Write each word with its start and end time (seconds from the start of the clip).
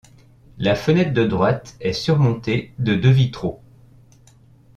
La 0.57 0.73
fenêtre 0.73 1.13
de 1.13 1.27
droite 1.27 1.75
est 1.79 1.93
surmontée 1.93 2.73
de 2.79 2.95
deux 2.95 3.11
vitraux. 3.11 3.61